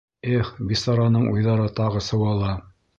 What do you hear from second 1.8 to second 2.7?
тағы сыуала.